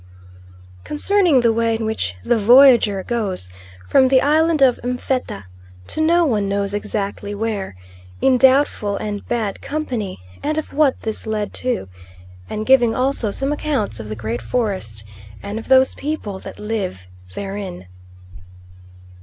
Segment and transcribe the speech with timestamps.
[0.83, 3.51] Concerning the way in which the voyager goes
[3.87, 5.43] from the island of M'fetta
[5.85, 7.75] to no one knows exactly where,
[8.19, 11.87] in doubtful and bad company, and of what this led to
[12.49, 15.03] and giving also some accounts of the Great Forest
[15.43, 17.05] and of those people that live
[17.35, 17.85] therein.